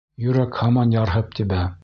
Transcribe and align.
Йөрәк 0.27 0.57
һаман 0.61 0.97
ярһып 0.97 1.39
тибә. 1.43 1.65